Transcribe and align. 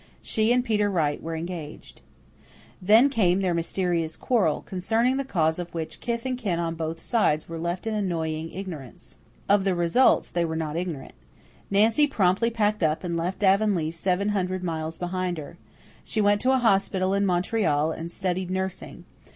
She 0.23 0.51
and 0.51 0.65
Peter 0.65 0.89
Wright 0.89 1.21
were 1.21 1.35
engaged. 1.35 2.01
Then 2.81 3.07
came 3.07 3.41
their 3.41 3.53
mysterious 3.53 4.15
quarrel, 4.15 4.63
concerning 4.63 5.17
the 5.17 5.23
cause 5.23 5.59
of 5.59 5.71
which 5.75 5.99
kith 5.99 6.25
and 6.25 6.35
kin 6.39 6.57
on 6.57 6.73
both 6.73 6.99
sides 6.99 7.47
were 7.47 7.59
left 7.59 7.85
in 7.85 7.93
annoying 7.93 8.51
ignorance. 8.51 9.17
Of 9.47 9.63
the 9.63 9.75
results 9.75 10.31
they 10.31 10.43
were 10.43 10.55
not 10.55 10.75
ignorant. 10.75 11.13
Nancy 11.69 12.07
promptly 12.07 12.49
packed 12.49 12.81
up 12.81 13.03
and 13.03 13.15
left 13.15 13.43
Avonlea 13.43 13.91
seven 13.91 14.29
hundred 14.29 14.63
miles 14.63 14.97
behind 14.97 15.37
her. 15.37 15.57
She 16.03 16.19
went 16.19 16.41
to 16.41 16.51
a 16.51 16.57
hospital 16.57 17.13
in 17.13 17.23
Montreal 17.27 17.91
and 17.91 18.11
studied 18.11 18.49
nursing. 18.49 19.05